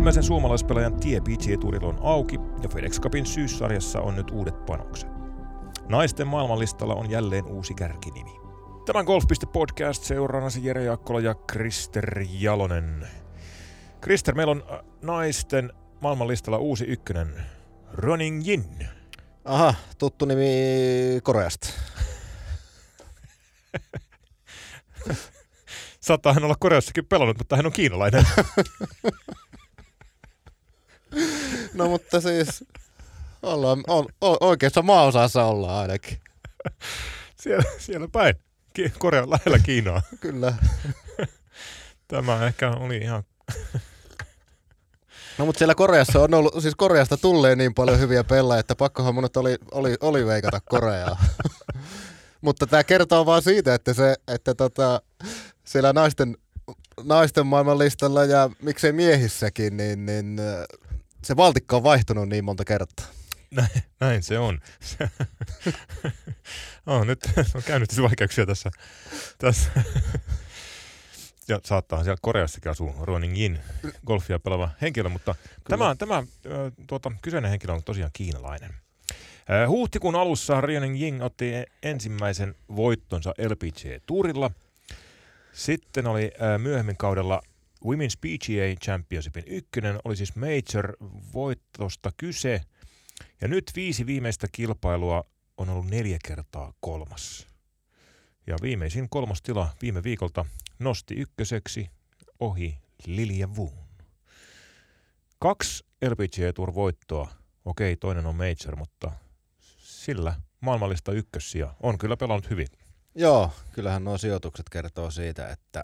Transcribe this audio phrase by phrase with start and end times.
[0.00, 5.08] ensimmäisen suomalaispelaajan tie PGA-turilla on auki ja FedEx Cupin syyssarjassa on nyt uudet panokset.
[5.88, 8.30] Naisten maailmanlistalla on jälleen uusi kärkinimi.
[8.86, 13.08] Tämän Golf.podcast seuraanasi Jere Jakkola ja Krister Jalonen.
[14.00, 17.42] Krister, meillä on äh, naisten maailmanlistalla uusi ykkönen,
[17.92, 18.64] Running Jin.
[19.44, 20.50] Aha, tuttu nimi
[21.22, 21.68] Koreasta.
[26.00, 28.26] Saattaa hän olla Koreassakin pelannut, mutta hän on kiinalainen.
[31.74, 32.64] no mutta siis
[33.42, 34.06] ollaan, on,
[34.40, 36.18] oikeassa maaosassa ollaan ainakin.
[37.40, 38.34] Siellä, siellä päin.
[38.98, 40.02] Korea lähellä Kiinaa.
[40.20, 40.54] Kyllä.
[42.08, 43.22] Tämä ehkä oli ihan...
[45.38, 49.14] No mutta siellä Koreassa on ollut, siis Koreasta tulee niin paljon hyviä pelaajia, että pakkohan
[49.14, 51.24] mun oli, oli, oli veikata Koreaa.
[52.40, 55.02] mutta tämä kertoo vaan siitä, että se, että tota,
[55.64, 56.36] siellä naisten,
[57.02, 60.40] naisten maailman listalla ja miksei miehissäkin, niin, niin
[61.22, 63.06] se valtikka on vaihtunut niin monta kertaa.
[63.50, 64.60] Näin, näin se on.
[66.86, 67.18] oh, nyt
[67.54, 68.70] on käynyt vaikeuksia tässä.
[69.38, 69.70] tässä.
[71.48, 73.60] ja saattaa siellä Koreassakin asua Ronin Yin,
[74.06, 75.34] golfia pelaava henkilö, mutta
[75.68, 76.22] tämä, tämä
[76.86, 78.74] tuota, kyseinen henkilö on tosiaan kiinalainen.
[79.68, 84.50] Huhtikuun alussa Rionin Ying otti ensimmäisen voittonsa LPGA-tuurilla.
[85.52, 87.42] Sitten oli myöhemmin kaudella
[87.84, 92.60] Women's PGA Championshipin ykkönen, oli siis Major-voittosta kyse.
[93.40, 95.24] Ja nyt viisi viimeistä kilpailua
[95.56, 97.46] on ollut neljä kertaa kolmas.
[98.46, 100.44] Ja viimeisin kolmas tila viime viikolta
[100.78, 101.90] nosti ykköseksi
[102.40, 103.90] ohi Lilja Woon.
[105.38, 107.30] Kaksi LPGA Tour voittoa.
[107.64, 109.12] Okei, toinen on Major, mutta
[109.78, 112.66] sillä maailmallista ykkössiä on kyllä pelannut hyvin.
[113.14, 115.82] Joo, kyllähän nuo sijoitukset kertoo siitä, että,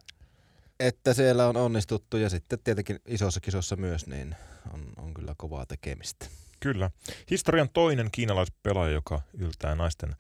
[0.81, 4.37] että siellä on onnistuttu ja sitten tietenkin isossa kisossa myös, niin
[4.73, 6.27] on, on kyllä kovaa tekemistä.
[6.61, 6.91] Kyllä.
[7.31, 10.17] Historian toinen kiinalaispelaaja, joka yltää naisten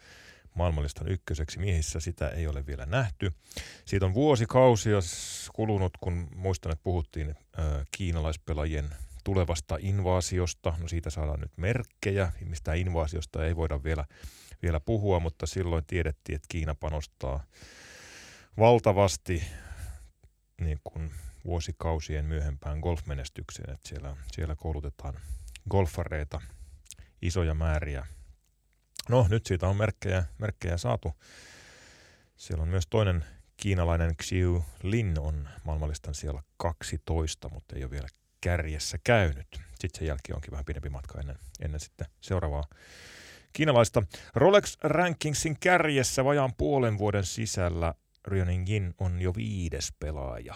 [0.55, 3.33] maailmanlistan ykköseksi miehissä, sitä ei ole vielä nähty.
[3.84, 4.99] Siitä on vuosikausia
[5.55, 7.34] kulunut, kun muistan, että puhuttiin
[7.97, 8.91] kiinalaispelaajien
[9.25, 10.75] tulevasta invaasiosta.
[10.78, 12.33] No siitä saadaan nyt merkkejä.
[12.45, 14.05] Mistä invaasiosta ei voida vielä,
[14.62, 17.45] vielä puhua, mutta silloin tiedettiin, että Kiina panostaa
[18.59, 19.43] valtavasti
[20.61, 21.11] niin kuin
[21.44, 23.75] vuosikausien myöhempään golfmenestykseen.
[23.75, 25.21] Että siellä, siellä koulutetaan
[25.71, 26.41] golfareita
[27.22, 28.06] isoja määriä.
[29.09, 31.15] No nyt siitä on merkkejä, merkkejä saatu.
[32.37, 33.25] Siellä on myös toinen
[33.56, 38.09] kiinalainen Xiu Lin on maailmanlistan siellä 12, mutta ei ole vielä
[38.41, 39.61] kärjessä käynyt.
[39.78, 42.65] Sitten sen jälkeen onkin vähän pidempi matka ennen, ennen sitten seuraavaa
[43.53, 44.03] kiinalaista.
[44.34, 47.95] Rolex Rankingsin kärjessä vajaan puolen vuoden sisällä
[48.27, 50.55] Ryonin Jin on jo viides pelaaja,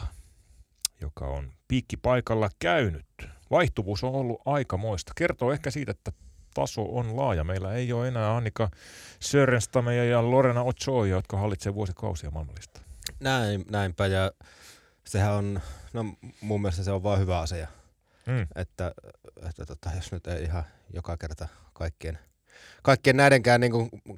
[1.00, 3.06] joka on piikkipaikalla käynyt.
[3.50, 5.12] Vaihtuvuus on ollut aikamoista.
[5.16, 6.12] Kertoo ehkä siitä, että
[6.54, 7.44] taso on laaja.
[7.44, 8.70] Meillä ei ole enää Annika
[9.20, 12.80] Sörenstameja ja Lorena Ochoa, jotka hallitsevat vuosikausia maailmallista.
[13.20, 14.32] Näin, näinpä ja
[15.04, 15.60] sehän on,
[15.92, 16.04] no
[16.40, 17.68] mun mielestä se on vain hyvä asia.
[18.26, 18.46] Mm.
[18.54, 18.92] Että,
[19.48, 20.64] että tota, jos nyt ei ihan
[20.94, 22.18] joka kerta kaikkien,
[22.82, 23.72] kaikkien näidenkään niin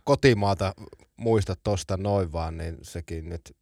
[0.05, 0.75] kotimaata
[1.17, 3.57] muista tosta noin vaan, niin sekin nyt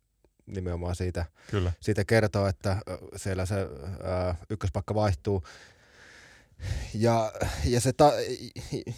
[0.47, 1.73] nimenomaan siitä, Kyllä.
[1.81, 2.77] siitä kertoo, että
[3.17, 3.69] siellä se
[4.03, 5.43] ää, ykköspakka vaihtuu.
[6.95, 7.33] Ja,
[7.65, 8.13] ja, se ta,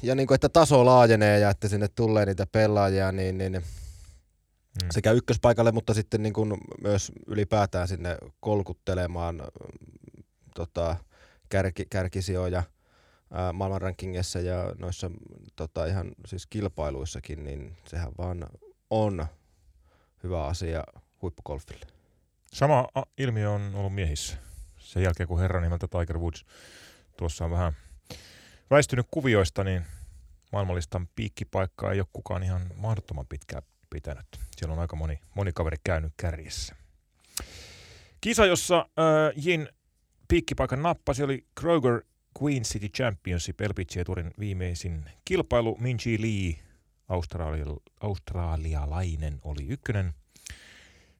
[0.03, 4.89] ja niin kuin, että taso laajenee ja että sinne tulee niitä pelaajia, niin, niin hmm.
[4.91, 9.43] sekä ykköspaikalle, mutta sitten niin kuin myös ylipäätään sinne kolkuttelemaan
[10.55, 10.97] tota,
[11.49, 12.63] kärki, kärkisijoja
[13.53, 15.11] maailmanrankingissa ja noissa
[15.57, 18.47] tota, ihan siis kilpailuissakin, niin sehän vaan
[18.91, 19.27] on
[20.23, 20.85] hyvä asia
[21.23, 21.87] huippugolfille.
[22.53, 22.89] Sama
[23.19, 24.37] ilmiö on ollut miehissä.
[24.79, 26.45] Sen jälkeen kun herra nimeltä Tiger Woods
[27.17, 27.73] tuossa on vähän
[28.71, 29.83] väistynyt kuvioista, niin
[30.53, 34.27] maailmanlistan piikkipaikkaa ei ole kukaan ihan mahdottoman pitkään pitänyt.
[34.57, 36.75] Siellä on aika moni, moni kaveri käynyt kärjessä.
[38.21, 39.69] Kisa, jossa äh, Jin
[40.29, 42.03] piikkipaikan nappasi, oli Kroger
[42.43, 45.77] Queen City Championship LPGA Tourin viimeisin kilpailu.
[45.81, 46.65] Minji Lee,
[48.01, 50.15] australialainen, oli ykkönen.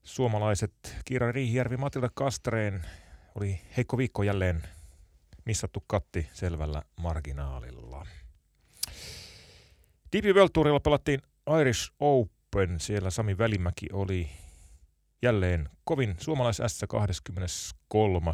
[0.03, 2.87] Suomalaiset Kiira Riihijärvi, Matilda Kastreen
[3.35, 4.63] oli heikko viikko jälleen
[5.45, 8.07] missattu katti selvällä marginaalilla.
[10.13, 11.21] DP World Tourilla pelattiin
[11.61, 12.81] Irish Open.
[12.81, 14.31] Siellä Sami Välimäki oli
[15.23, 18.31] jälleen kovin suomalais S 23.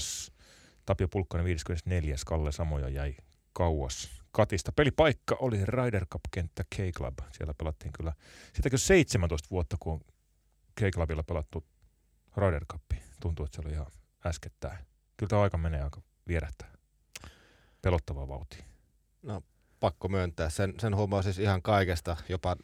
[0.88, 2.16] Tapio Pulkkanen 54.
[2.26, 3.16] Kalle Samoja jäi
[3.52, 4.72] kauas katista.
[4.72, 7.18] Pelipaikka oli Ryder Cup-kenttä K-Club.
[7.32, 8.12] Siellä pelattiin kyllä,
[8.52, 10.00] sitäkö 17 vuotta, kun on
[10.74, 11.66] K-Clubilla pelattu
[12.36, 12.82] Ryder Cup.
[13.20, 13.86] Tuntuu, että se oli ihan
[14.26, 14.78] äskettäin.
[15.16, 16.72] Kyllä tämä aika menee aika vierähtää.
[17.82, 18.64] pelottava vauhti.
[19.22, 19.42] No
[19.80, 20.50] pakko myöntää.
[20.50, 22.56] Sen, sen huomaa siis ihan kaikesta, jopa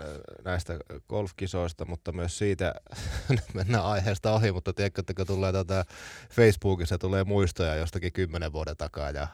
[0.45, 0.79] näistä
[1.09, 2.75] golfkisoista, mutta myös siitä,
[3.29, 5.85] nyt mennään aiheesta ohi, mutta tiedätkö, että tulee tätä
[6.31, 9.29] Facebookissa tulee muistoja jostakin kymmenen vuoden takaa ja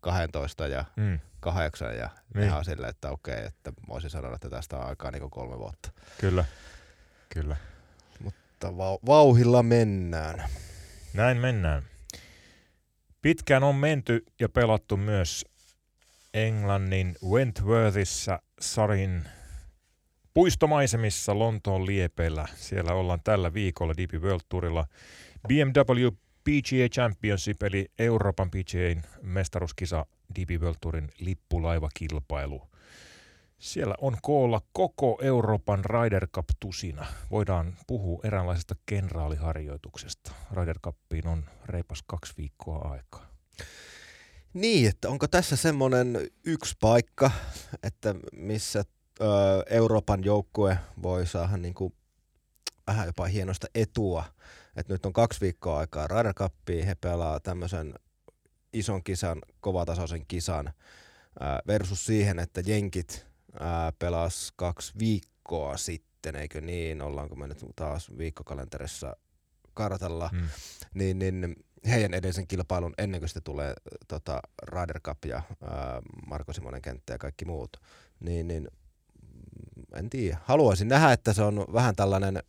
[0.00, 1.18] 12 ja mm.
[1.40, 2.44] 8 ja niin.
[2.44, 5.92] ihan silleen, että okei, että voisin sanoa, että tästä on aikaa niin kolme vuotta.
[6.20, 6.44] Kyllä,
[7.28, 7.56] kyllä.
[8.20, 10.44] Mutta va- vauhilla mennään.
[11.14, 11.82] Näin mennään.
[13.22, 15.46] Pitkään on menty ja pelattu myös
[16.34, 19.24] Englannin Wentworthissa Sarin
[20.34, 22.48] puistomaisemissa Lontoon liepeillä.
[22.54, 24.86] Siellä ollaan tällä viikolla DP World Tourilla.
[25.48, 26.08] BMW
[26.44, 32.62] PGA Championship eli Euroopan PGA mestaruuskisa DP World Tourin lippulaivakilpailu.
[33.58, 37.06] Siellä on koolla koko Euroopan Ryder Cup-tusina.
[37.30, 40.32] Voidaan puhua eräänlaisesta kenraaliharjoituksesta.
[40.52, 43.26] Ryder Cupiin on reipas kaksi viikkoa aikaa.
[44.54, 47.30] Niin, että onko tässä semmoinen yksi paikka,
[47.82, 48.84] että missä
[49.20, 49.24] ö,
[49.70, 51.94] Euroopan joukkue voi saada niin kuin
[52.86, 54.24] vähän jopa hienosta etua.
[54.76, 57.94] Että nyt on kaksi viikkoa aikaa Ryder Cupia, he pelaa tämmöisen
[58.72, 60.72] ison kisan, kovatasoisen kisan ö,
[61.66, 63.26] versus siihen, että jenkit
[63.98, 69.16] pelas kaksi viikkoa sitten, eikö niin, ollaanko me nyt taas viikkokalenterissa
[69.74, 70.48] kartalla, hmm.
[70.94, 71.56] niin, niin
[71.90, 73.74] heidän edellisen kilpailun ennen kuin sitten tulee
[74.08, 77.76] tota, Ryder Cup ja ää, Marko Simonen kenttä ja kaikki muut,
[78.20, 78.68] niin, niin
[79.94, 80.38] en tiedä.
[80.44, 82.42] Haluaisin nähdä, että se on vähän tällainen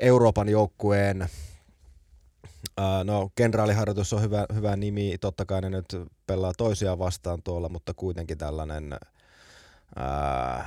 [0.00, 1.28] Euroopan joukkueen
[2.80, 5.18] Uh, no, kenraaliharjoitus on hyvä, hyvä nimi.
[5.18, 5.96] Totta kai ne nyt
[6.26, 8.98] pelaa toisiaan vastaan tuolla, mutta kuitenkin tällainen,
[9.96, 10.64] uh,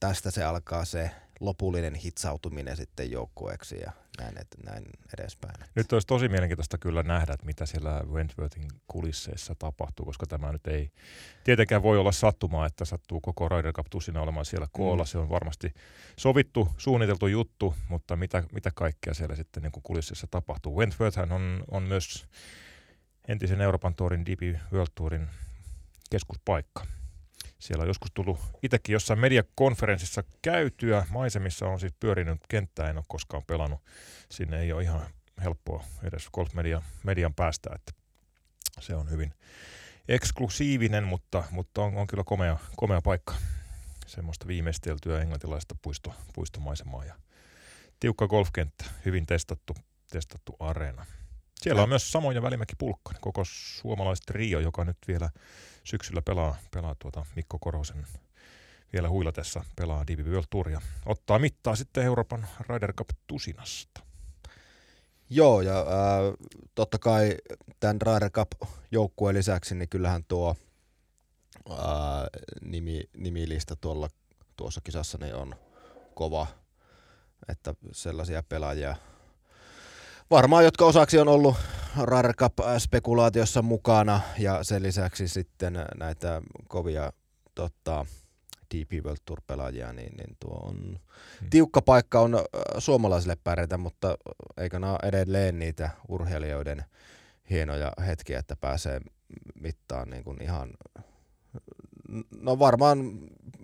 [0.00, 1.10] tästä se alkaa se
[1.40, 4.84] lopullinen hitsautuminen sitten joukkueeksi ja näin, et, näin
[5.18, 5.54] edespäin.
[5.74, 10.66] Nyt olisi tosi mielenkiintoista kyllä nähdä, että mitä siellä Wentworthin kulisseissa tapahtuu, koska tämä nyt
[10.66, 10.90] ei
[11.44, 15.02] tietenkään voi olla sattumaa, että sattuu koko Ryder Cup tusina olemaan siellä koolla.
[15.02, 15.06] Mm.
[15.06, 15.74] Se on varmasti
[16.16, 20.78] sovittu, suunniteltu juttu, mutta mitä, mitä kaikkea siellä sitten niin kulisseissa tapahtuu.
[20.78, 22.26] Wentworth on, on myös
[23.28, 25.28] entisen Euroopan Tourin DP World Tourin
[26.10, 26.86] keskuspaikka.
[27.58, 31.06] Siellä on joskus tullut itsekin jossain mediakonferenssissa käytyä.
[31.10, 33.80] Maisemissa on siis pyörinyt kenttää, en ole koskaan pelannut.
[34.30, 35.06] Sinne ei ole ihan
[35.42, 37.92] helppoa edes golfmedian median päästä, että
[38.80, 39.34] se on hyvin
[40.08, 43.34] eksklusiivinen, mutta, mutta on, on kyllä komea, komea paikka.
[44.06, 47.14] Semmoista viimeisteltyä englantilaista puisto, puistomaisemaa ja
[48.00, 49.74] tiukka golfkenttä, hyvin testattu,
[50.10, 51.06] testattu areena.
[51.54, 55.30] Siellä on myös samoja Välimäki Pulkkanen, koko suomalaiset Rio, joka nyt vielä
[55.88, 58.06] syksyllä pelaa, pelaa tuota Mikko Korosen
[58.92, 60.80] vielä huilatessa pelaa DB World Touria.
[61.06, 64.00] Ottaa mittaa sitten Euroopan Ryder Cup tusinasta.
[65.30, 66.18] Joo, ja ää,
[66.74, 67.36] totta kai
[67.80, 68.50] tämän Ryder Cup
[68.90, 70.56] joukkueen lisäksi, niin kyllähän tuo
[71.70, 71.78] ää,
[72.62, 74.08] nimi, nimilista tuolla,
[74.56, 75.54] tuossa kisassa niin on
[76.14, 76.46] kova,
[77.48, 78.96] että sellaisia pelaajia–
[80.30, 81.56] varmaan jotka osaksi on ollut
[82.02, 87.12] Ryder Cup-spekulaatiossa mukana ja sen lisäksi sitten näitä kovia
[87.54, 88.06] tota,
[88.74, 90.76] DP World Tour-pelaajia, niin, niin tuo on
[91.40, 91.50] hmm.
[91.50, 92.44] tiukka paikka on
[92.78, 94.18] suomalaisille pärjätä, mutta
[94.56, 96.84] eikö nämä edelleen niitä urheilijoiden
[97.50, 99.00] hienoja hetkiä, että pääsee
[99.60, 100.70] mittaan niin kuin ihan,
[102.40, 102.98] no varmaan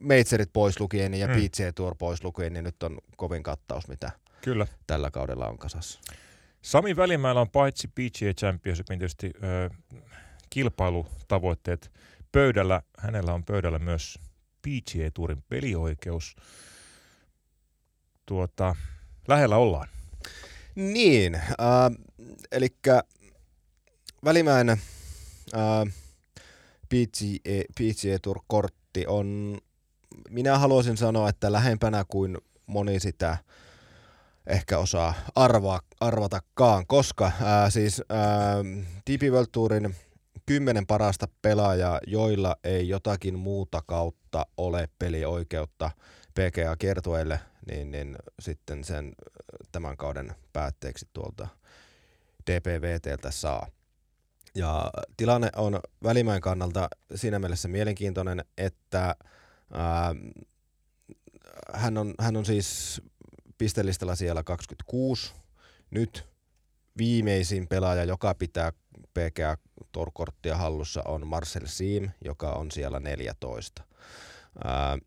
[0.00, 1.37] Meitserit pois lukien ja hmm.
[1.37, 4.66] PGA Tour pois lukien, niin nyt on kovin kattaus, mitä Kyllä.
[4.87, 6.00] tällä kaudella on kasassa.
[6.64, 9.71] Sami Välimäellä on paitsi PGA Championshipin tietysti ö,
[10.50, 11.92] kilpailutavoitteet
[12.33, 12.83] pöydällä.
[12.99, 14.18] Hänellä on pöydällä myös
[14.62, 16.37] PGA Tourin pelioikeus.
[18.26, 18.76] Tuota,
[19.28, 19.88] lähellä ollaan.
[20.75, 21.42] Niin, äh,
[22.52, 22.68] eli
[24.25, 24.78] Välimäen äh,
[26.88, 29.59] PGA, PGA Tour-kortti on,
[30.30, 33.37] minä haluaisin sanoa, että lähempänä kuin moni sitä–
[34.47, 38.02] ehkä osaa arvaa, arvatakaan, koska ää, siis
[39.11, 39.94] DP World Tourin
[40.46, 45.90] kymmenen parasta pelaajaa, joilla ei jotakin muuta kautta ole pelioikeutta
[46.34, 49.12] PGA-kiertueille, niin, niin sitten sen
[49.73, 51.49] tämän kauden päätteeksi tuolta
[52.50, 53.66] DPVTltä saa.
[54.54, 59.16] Ja tilanne on Välimäen kannalta siinä mielessä mielenkiintoinen, että
[59.73, 60.14] ää,
[61.73, 63.02] hän, on, hän on siis
[63.58, 65.43] pistelistalla siellä 26.
[65.94, 66.26] Nyt
[66.98, 68.72] viimeisin pelaaja, joka pitää
[69.14, 69.56] PGA
[69.92, 73.82] Torkorttia hallussa on Marcel Siim, joka on siellä 14.
[74.64, 74.98] Ää,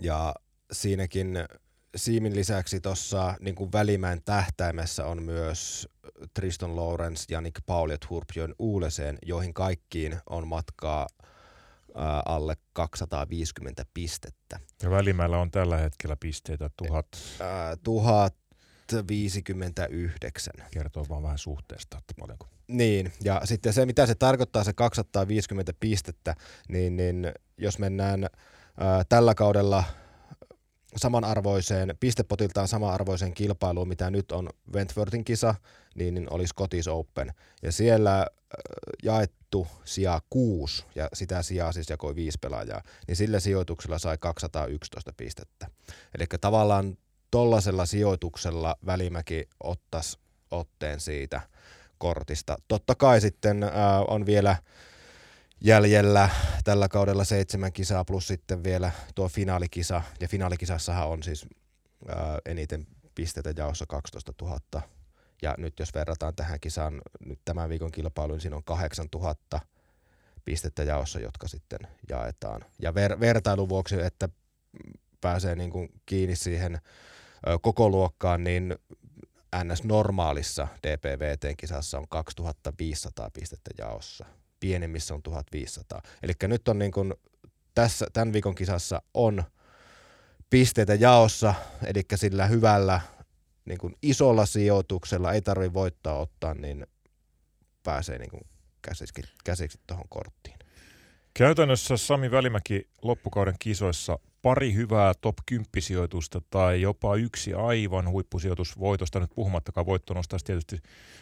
[0.00, 0.34] ja
[0.72, 1.38] siinäkin
[1.96, 5.88] Siimin lisäksi tuossa niin Välimäen tähtäimessä on myös
[6.34, 11.06] Tristan Lawrence, Janik Paul ja Turbjörn Uuleseen, joihin kaikkiin on matkaa
[11.94, 14.60] ää, alle 250 pistettä.
[14.82, 17.06] Ja Välimäellä on tällä hetkellä pisteitä 1000.
[17.40, 17.76] Ää,
[18.92, 20.54] 1059.
[20.70, 22.48] Kertoo vaan vähän suhteesta, että paljonko.
[22.68, 26.34] Niin, ja sitten se, mitä se tarkoittaa, se 250 pistettä,
[26.68, 28.26] niin, niin jos mennään
[28.76, 29.84] ää, tällä kaudella
[30.96, 35.54] samanarvoiseen, pistepotiltaan samanarvoiseen kilpailuun, mitä nyt on Wentworthin kisa,
[35.94, 37.32] niin, niin oli Scottish Open.
[37.62, 38.26] Ja siellä
[39.02, 45.12] jaettu sija kuusi, ja sitä sijaa siis jakoi viisi pelaajaa, niin sillä sijoituksella sai 211
[45.16, 45.66] pistettä.
[46.18, 46.96] Eli tavallaan
[47.32, 50.18] tollaisella sijoituksella Välimäki ottaisi
[50.50, 51.40] otteen siitä
[51.98, 52.56] kortista.
[52.68, 54.56] Totta kai sitten ää, äh, on vielä
[55.60, 56.28] jäljellä
[56.64, 60.02] tällä kaudella seitsemän kisaa plus sitten vielä tuo finaalikisa.
[60.20, 61.46] Ja finaalikisassahan on siis
[62.08, 64.60] ää, eniten pisteitä jaossa 12 000.
[65.42, 69.60] Ja nyt jos verrataan tähän kisaan nyt tämän viikon kilpailuun, niin siinä on 8000
[70.44, 72.64] pistettä jaossa, jotka sitten jaetaan.
[72.78, 74.28] Ja ver- vertailun vuoksi, että
[75.20, 76.80] pääsee niin kuin kiinni siihen
[77.62, 78.76] koko luokkaan, niin
[79.64, 84.26] NS-normaalissa DPVT-kisassa on 2500 pistettä jaossa–
[84.62, 86.02] pienemmissä on 1500.
[86.22, 87.14] Eli nyt on niin kuin
[87.74, 89.44] tässä, tämän viikon kisassa on
[90.50, 91.54] pisteitä jaossa,
[91.86, 93.00] eli sillä hyvällä
[93.64, 96.86] niin kuin isolla sijoituksella, ei tarvi voittaa ottaa, niin
[97.82, 98.42] pääsee niin kuin
[98.82, 100.58] käsiksi, käsiksi tuohon korttiin.
[101.34, 108.78] Käytännössä Sami Välimäki loppukauden kisoissa pari hyvää top 10 sijoitusta tai jopa yksi aivan huippusijoitus
[108.78, 109.20] voitosta.
[109.20, 110.78] Nyt puhumattakaan voitto nostaisi tietysti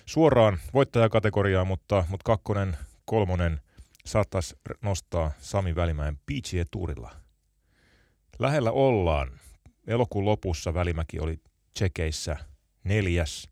[0.06, 3.60] suoraan voittajakategoriaa, mutta, mutta kakkonen kolmonen
[4.04, 7.10] saattaisi nostaa Sami Välimäen PGA Tourilla.
[8.38, 9.40] Lähellä ollaan.
[9.86, 11.40] Elokuun lopussa Välimäki oli
[11.74, 12.36] tsekeissä
[12.84, 13.48] neljäs.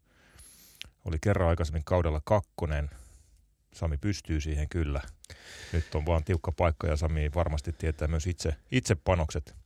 [1.05, 2.91] Oli kerran aikaisemmin kaudella kakkonen.
[3.75, 5.01] Sami pystyy siihen kyllä.
[5.73, 9.58] Nyt on vaan tiukka paikka ja Sami varmasti tietää myös itse, itse panokset.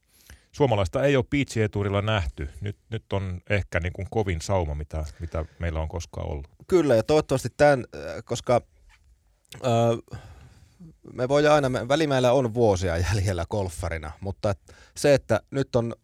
[0.54, 2.48] Suomalaista ei ole PGA Tourilla nähty.
[2.60, 6.48] Nyt, nyt on ehkä niin kuin kovin sauma, mitä, mitä meillä on koskaan ollut.
[6.66, 7.84] Kyllä, ja toivottavasti tämän,
[8.24, 8.60] koska
[9.66, 10.16] Öö,
[11.12, 14.54] me voidaan aina, me, välimäillä on vuosia jäljellä golfarina, mutta
[14.96, 15.94] se, että nyt on,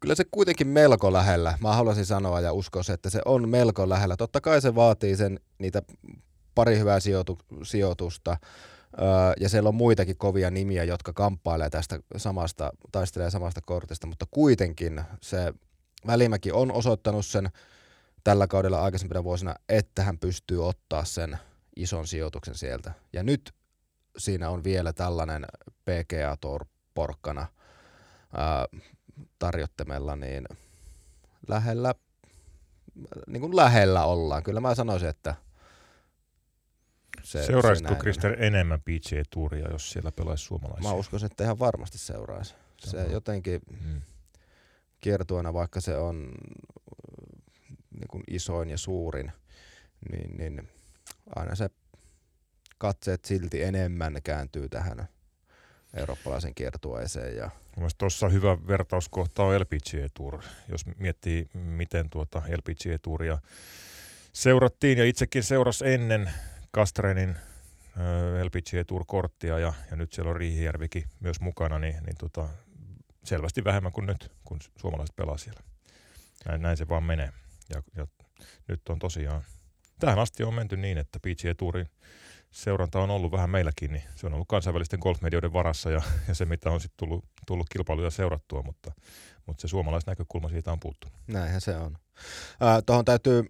[0.00, 4.16] kyllä se kuitenkin melko lähellä, mä haluaisin sanoa ja uskoa että se on melko lähellä.
[4.16, 5.82] Totta kai se vaatii sen, niitä
[6.54, 8.36] pari hyvää sijoitu, sijoitusta,
[9.40, 15.02] ja siellä on muitakin kovia nimiä, jotka kamppailee tästä samasta, taistelee samasta kortista, mutta kuitenkin
[15.20, 15.54] se
[16.06, 17.50] Välimäki on osoittanut sen
[18.24, 21.38] tällä kaudella aikaisempina vuosina, että hän pystyy ottaa sen–
[21.76, 22.92] ison sijoituksen sieltä.
[23.12, 23.54] Ja nyt
[24.18, 25.46] siinä on vielä tällainen
[25.84, 27.46] PGA-porkkana
[29.38, 30.44] tarjottamella, niin
[31.48, 31.94] lähellä,
[33.26, 34.42] niin kuin lähellä ollaan.
[34.42, 35.34] Kyllä mä sanoisin, että
[37.24, 40.90] se, Seuraisiko Krister enemmän PGA Touria, jos siellä pelaisi suomalaisia?
[40.90, 42.54] Mä uskon, että ihan varmasti seuraisi.
[42.78, 43.12] Se Tämä.
[43.12, 44.00] jotenkin hmm.
[45.00, 46.32] kiertuena, vaikka se on
[47.90, 49.32] niin kuin isoin ja suurin,
[50.10, 50.68] niin, niin
[51.36, 51.70] aina se
[52.78, 55.08] katseet silti enemmän kääntyy tähän
[55.96, 57.36] eurooppalaisen kiertueeseen.
[57.36, 57.50] Ja...
[57.98, 60.42] Tuossa hyvä vertauskohta on LPGA Tour.
[60.68, 63.38] Jos miettii, miten tuota LPGA Touria
[64.32, 66.30] seurattiin ja itsekin seuras ennen
[66.74, 67.36] Kastrenin
[68.42, 72.48] LPGA Tour-korttia ja, ja nyt siellä on Riihijärvikin myös mukana, niin, niin tota,
[73.24, 75.60] selvästi vähemmän kuin nyt, kun suomalaiset pelaa siellä.
[76.48, 77.32] Näin, näin se vaan menee.
[77.74, 78.06] Ja, ja
[78.68, 79.42] nyt on tosiaan
[79.98, 81.88] tähän asti on menty niin, että PGA Tourin
[82.50, 86.44] seuranta on ollut vähän meilläkin, niin se on ollut kansainvälisten golfmedioiden varassa ja, ja se,
[86.44, 88.92] mitä on sitten tullut, tullut kilpailuja seurattua, mutta,
[89.46, 91.18] mutta se suomalaisnäkökulma siitä on puuttunut.
[91.26, 91.98] Näinhän se on.
[92.62, 93.44] Äh, Tuohon täytyy,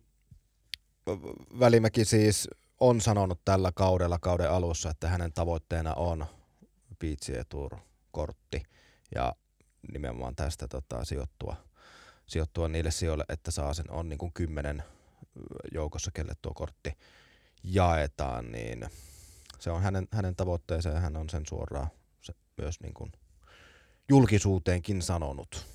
[1.60, 2.48] Välimäki siis
[2.80, 6.26] on sanonut tällä kaudella, kauden alussa, että hänen tavoitteena on
[6.98, 8.62] PGA Tour-kortti
[9.14, 9.34] ja
[9.92, 11.56] nimenomaan tästä tota, sijoittua,
[12.26, 14.82] sijoittua niille sijoille, että saa sen, on niin kuin kymmenen
[15.72, 16.92] joukossa, kelle tuo kortti
[17.64, 18.90] jaetaan, niin
[19.58, 21.88] se on hänen, hänen tavoitteensa ja hän on sen suoraan
[22.20, 23.12] se myös niin kuin
[24.08, 25.66] julkisuuteenkin sanonut.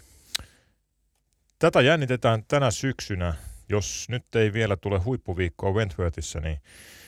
[1.60, 3.34] Tätä jännitetään tänä syksynä.
[3.70, 6.62] Jos nyt ei vielä tule huippuviikkoa Wentworthissa, niin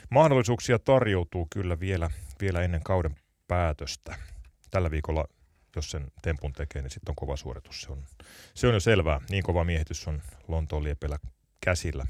[0.09, 2.09] mahdollisuuksia tarjoutuu kyllä vielä,
[2.41, 3.15] vielä ennen kauden
[3.47, 4.15] päätöstä.
[4.71, 5.25] Tällä viikolla,
[5.75, 7.81] jos sen tempun tekee, niin sitten on kova suoritus.
[7.81, 8.03] Se on,
[8.53, 9.21] se on jo selvää.
[9.29, 11.17] Niin kova miehitys on Lontoon liepellä
[11.61, 12.05] käsillä.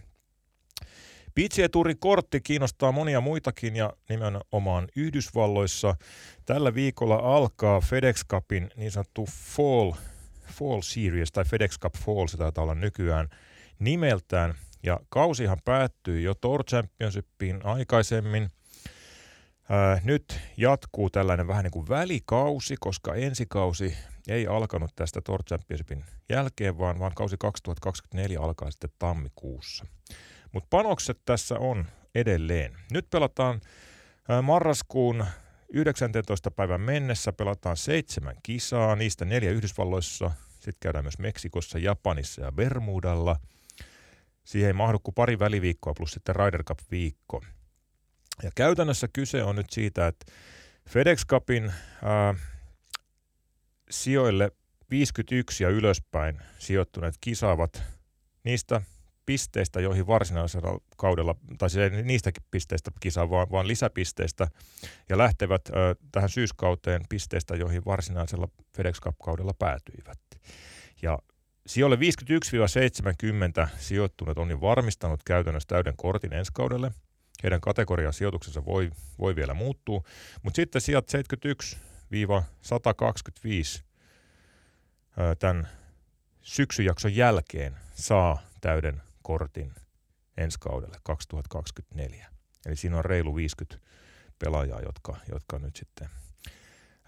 [1.36, 5.96] PGA Tourin kortti kiinnostaa monia muitakin ja nimenomaan Yhdysvalloissa.
[6.46, 9.91] Tällä viikolla alkaa FedEx Cupin niin sanottu Fall,
[10.51, 13.29] Fall Series tai FedEx Cup Fall, se taitaa olla nykyään
[13.82, 14.56] nimeltään.
[14.84, 18.50] Ja kausihan päättyi jo Tour Championshipiin aikaisemmin.
[19.70, 23.98] Ää, nyt jatkuu tällainen vähän niin kuin välikausi, koska ensikausi
[24.28, 29.86] ei alkanut tästä Tour Championshipin jälkeen, vaan, vaan kausi 2024 alkaa sitten tammikuussa.
[30.52, 31.86] Mutta panokset tässä on
[32.16, 32.78] edelleen.
[32.92, 33.62] Nyt pelataan
[34.42, 35.26] marraskuun
[35.70, 36.52] 19.
[36.52, 43.36] päivän mennessä pelataan seitsemän kisaa, niistä neljä Yhdysvalloissa, sitten käydään myös Meksikossa, Japanissa ja Bermudalla.
[44.43, 47.41] Siihen ei mahdu kuin pari väliviikkoa plus sitten Ryder Cup-viikko.
[48.43, 50.25] Ja käytännössä kyse on nyt siitä, että
[50.89, 52.36] FedEx Cupin ää,
[53.89, 54.51] sijoille
[54.91, 57.83] 51 ja ylöspäin sijoittuneet kisaavat
[58.43, 58.81] niistä
[59.25, 64.48] pisteistä, joihin varsinaisella kaudella, tai siis ei niistäkin pisteistä kisaa, vaan, vaan lisäpisteistä,
[65.10, 70.19] ja lähtevät ö, tähän syyskauteen pisteistä, joihin varsinaisella FedEx Cup-kaudella päätyivät.
[71.01, 71.19] Ja
[71.68, 71.98] sijoille
[73.65, 76.91] 51-70 sijoittuneet on jo varmistanut käytännössä täyden kortin ensi kaudelle.
[77.44, 80.03] Heidän kategorian sijoituksensa voi, voi vielä muuttua,
[80.44, 81.08] mutta sitten sijat
[83.77, 83.84] 71-125
[85.39, 85.68] tämän
[86.41, 89.74] syksyjakson jälkeen saa täyden kortin
[90.38, 92.27] ensi kaudelle 2024.
[92.65, 93.88] Eli siinä on reilu 50
[94.39, 96.10] pelaajaa, jotka, jotka nyt sitten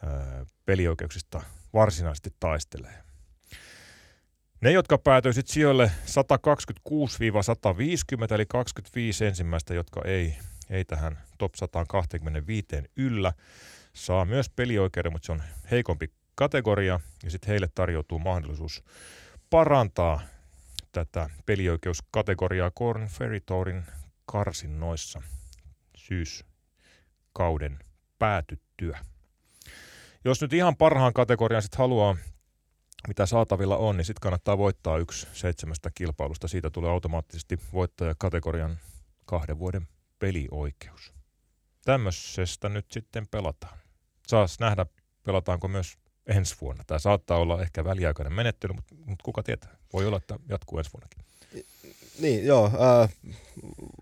[0.03, 1.41] ää, pelioikeuksista
[1.73, 3.03] varsinaisesti taistelee.
[4.63, 5.91] Ne, jotka päätyisivät sijoille
[8.31, 10.37] 126-150, eli 25 ensimmäistä, jotka ei,
[10.69, 12.67] ei tähän top 125
[12.97, 13.33] yllä,
[13.93, 18.83] saa myös pelioikeuden, mutta se on heikompi kategoria, ja sitten heille tarjoutuu mahdollisuus
[19.49, 20.21] parantaa
[20.91, 23.83] tätä pelioikeuskategoriaa Corn Ferry Tourin
[24.25, 25.21] karsinnoissa
[25.95, 27.79] syyskauden
[28.19, 28.99] päätyttyä.
[30.25, 32.17] Jos nyt ihan parhaan kategorian sitten haluaa,
[33.07, 36.47] mitä saatavilla on, niin sitten kannattaa voittaa yksi seitsemästä kilpailusta.
[36.47, 38.79] Siitä tulee automaattisesti voittajakategorian
[39.25, 39.87] kahden vuoden
[40.19, 41.13] pelioikeus.
[41.85, 43.77] Tämmöisestä nyt sitten pelataan.
[44.27, 44.85] Saas nähdä,
[45.23, 46.83] pelataanko myös ensi vuonna.
[46.87, 49.77] Tämä saattaa olla ehkä väliaikainen menettely, mutta, mutta kuka tietää.
[49.93, 51.23] Voi olla, että jatkuu ensi vuonnakin.
[52.19, 52.65] Niin, joo.
[52.65, 53.09] Äh,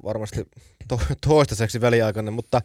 [0.04, 0.50] varmasti
[0.88, 2.62] to, toistaiseksi väliaikainen, mutta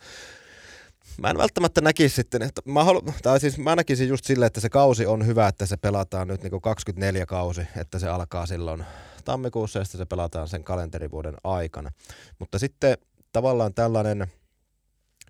[1.18, 4.60] mä en välttämättä näkisi sitten, että mä, halu, tai siis mä näkisin just silleen, että
[4.60, 8.84] se kausi on hyvä, että se pelataan nyt niin 24 kausi, että se alkaa silloin
[9.24, 11.90] tammikuussa ja sitten se pelataan sen kalenterivuoden aikana.
[12.38, 12.98] Mutta sitten
[13.32, 14.26] tavallaan tällainen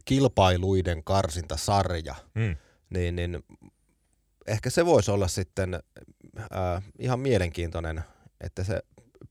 [0.05, 2.57] kilpailuiden karsintasarja, mm.
[2.91, 3.45] niin, niin
[4.47, 8.05] ehkä se voisi olla sitten äh, ihan mielenkiintoinen,
[8.41, 8.81] että se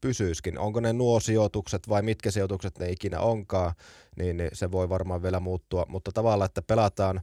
[0.05, 0.59] pysyiskin.
[0.59, 3.73] Onko ne nuo sijoitukset vai mitkä sijoitukset ne ikinä onkaan,
[4.17, 7.21] niin, niin se voi varmaan vielä muuttua, mutta tavallaan, että pelataan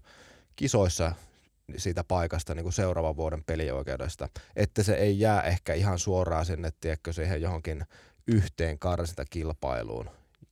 [0.57, 1.13] kisoissa
[1.77, 6.71] siitä paikasta niin kuin seuraavan vuoden pelioikeudesta, että se ei jää ehkä ihan suoraan sinne,
[6.81, 7.85] tiedätkö, siihen johonkin
[8.27, 10.11] yhteen karsintakilpailuun,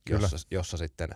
[0.09, 1.09] jossa, jossa sitten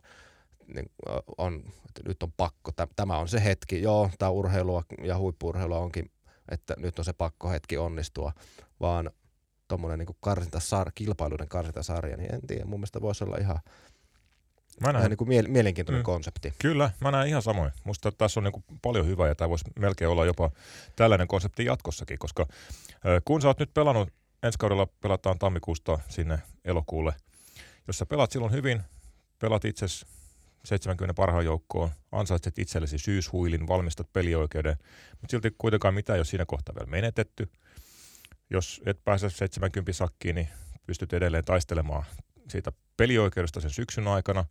[0.67, 0.91] niin
[1.37, 6.11] on, että nyt on pakko, tämä on se hetki, joo, tämä urheilua ja huippurheilua onkin
[6.49, 8.31] että nyt on se pakko hetki onnistua,
[8.79, 9.11] vaan
[9.67, 13.59] tuommoinen niin karsintasar, kilpailuiden karsintasarja, niin en tiedä, mun mielestä voisi olla ihan,
[14.81, 16.53] mä näen, ihan niin kuin mie- mielenkiintoinen mm, konsepti.
[16.59, 17.71] Kyllä, mä näen ihan samoin.
[17.83, 20.51] Musta tässä on niin kuin paljon hyvää ja tämä voisi melkein olla jopa
[20.95, 22.45] tällainen konsepti jatkossakin, koska
[23.25, 24.09] kun sä oot nyt pelannut,
[24.43, 27.13] ensi kaudella pelataan tammikuusta sinne elokuulle,
[27.87, 28.81] jos sä pelaat silloin hyvin,
[29.39, 29.85] pelat itse
[30.65, 34.77] 70 parhaan joukkoon, ansaitset itsellesi syyshuilin, valmistat pelioikeuden,
[35.21, 37.49] mutta silti kuitenkaan mitään, jos siinä kohtaa vielä menetetty.
[38.49, 40.49] Jos et pääse 70 sakkiin, niin
[40.87, 42.05] pystyt edelleen taistelemaan
[42.49, 44.45] siitä pelioikeudesta sen syksyn aikana.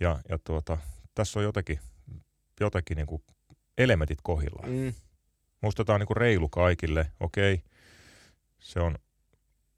[0.00, 0.78] Ja, ja tuota,
[1.14, 1.80] tässä on jotenkin,
[2.60, 3.22] jotenkin niin kuin
[3.78, 4.70] elementit kohillaan.
[4.70, 4.94] Mm.
[5.60, 7.12] Musta tämä on niin kuin reilu kaikille.
[7.20, 7.62] Okei,
[8.58, 8.98] se on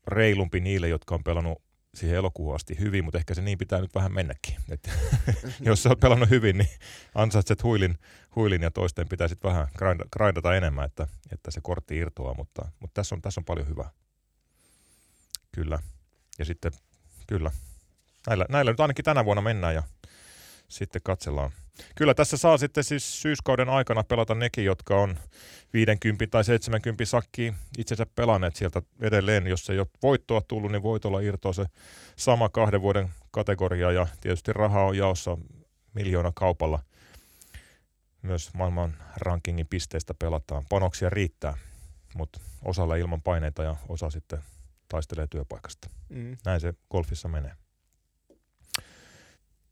[0.07, 1.62] reilumpi niille, jotka on pelannut
[1.94, 4.57] siihen elokuuhun asti hyvin, mutta ehkä se niin pitää nyt vähän mennäkin.
[4.68, 4.90] Et,
[5.61, 6.70] jos sä oot pelannut hyvin, niin
[7.14, 7.98] ansaitset huilin,
[8.37, 9.68] huilin ja toisten pitää sitten vähän
[10.12, 13.90] grindata enemmän, että, että se kortti irtoaa, mutta, mutta tässä, on, tässä on paljon hyvää.
[15.52, 15.78] Kyllä.
[16.38, 16.72] Ja sitten,
[17.26, 17.50] kyllä,
[18.26, 19.83] näillä, näillä nyt ainakin tänä vuonna mennään ja
[20.68, 21.50] sitten katsellaan.
[21.95, 25.19] Kyllä tässä saa sitten siis syyskauden aikana pelata nekin, jotka on
[25.73, 29.47] 50 tai 70 sakkiin itsensä pelanneet sieltä edelleen.
[29.47, 31.67] Jos ei ole voittoa tullut, niin voitolla irtoaa se
[32.17, 35.39] sama kahden vuoden kategoria ja tietysti rahaa on jaossa
[35.95, 36.83] miljoona kaupalla.
[38.23, 40.65] Myös maailman rankingin pisteistä pelataan.
[40.69, 41.57] Panoksia riittää,
[42.15, 44.39] mutta osalla ilman paineita ja osa sitten
[44.89, 45.89] taistelee työpaikasta.
[46.09, 46.37] Mm.
[46.45, 47.62] Näin se golfissa menee.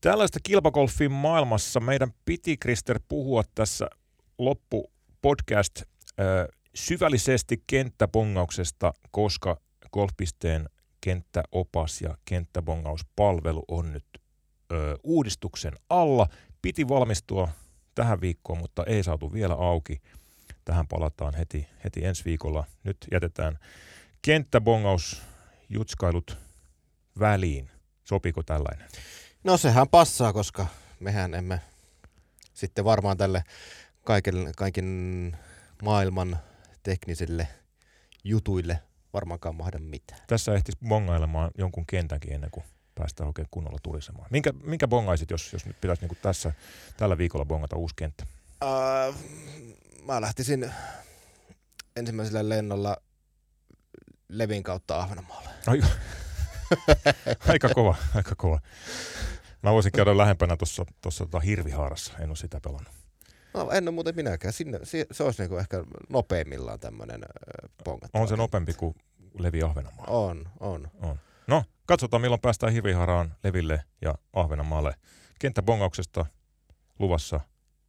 [0.00, 3.90] Tällaista kilpagolfin maailmassa meidän piti, Krister, puhua tässä
[4.38, 5.82] loppu podcast
[6.74, 9.60] syvällisesti kenttäbongauksesta, koska
[9.92, 10.68] golfpisteen
[11.00, 14.04] kenttäopas ja kenttäbongauspalvelu on nyt
[14.72, 16.26] ö, uudistuksen alla.
[16.62, 17.48] Piti valmistua
[17.94, 20.02] tähän viikkoon, mutta ei saatu vielä auki.
[20.64, 22.64] Tähän palataan heti, heti ensi viikolla.
[22.84, 23.58] Nyt jätetään
[24.22, 25.22] kenttäbongaus
[25.68, 26.38] jutskailut
[27.18, 27.70] väliin.
[28.04, 28.88] Sopiko tällainen?
[29.44, 30.66] No sehän passaa, koska
[31.00, 31.60] mehän emme
[32.54, 33.44] sitten varmaan tälle
[34.04, 35.38] kaiken, kaiken
[35.82, 36.38] maailman
[36.82, 37.48] teknisille
[38.24, 40.20] jutuille varmaankaan mahda mitään.
[40.26, 44.26] Tässä ehtisi bongailemaan jonkun kentänkin ennen kuin päästään oikein kunnolla tulisemaan.
[44.30, 46.52] Minkä, minkä bongaisit, jos, jos nyt pitäisi niin tässä
[46.96, 48.26] tällä viikolla bongata uusi kenttä?
[48.64, 49.14] Uh,
[50.04, 50.72] mä lähtisin
[51.96, 52.96] ensimmäisellä lennolla
[54.28, 55.50] Levin kautta Ahvenanmaalle.
[55.66, 55.80] Ai,
[57.48, 58.60] aika kova, aika kova.
[59.62, 60.84] Mä voisin käydä lähempänä tuossa
[61.16, 62.92] tota Hirvihaarassa, en ole sitä pelannut.
[63.54, 64.52] No en ole muuten minäkään.
[64.52, 64.80] Sinne,
[65.12, 67.20] se olisi niinku ehkä nopeimmillaan tämmöinen
[67.84, 68.10] pongat.
[68.14, 68.94] On se nopeampi kuin
[69.38, 70.06] Levi Ahvenanmaa.
[70.08, 70.90] On, on.
[71.02, 71.20] on.
[71.46, 74.94] No, katsotaan milloin päästään Hirviharaan, Leville ja Ahvenanmaalle.
[75.38, 76.26] Kenttäbongauksesta
[76.98, 77.40] luvassa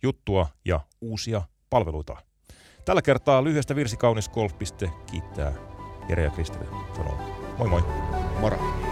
[0.04, 2.18] juttua ja uusia palveluita.
[2.86, 4.54] Tällä kertaa lyhyestä virsi kaunis golf.
[5.12, 5.54] kiittää
[6.10, 6.66] Jere ja Kristille.
[6.96, 7.82] Sanoo moi moi.
[8.40, 8.91] Moro.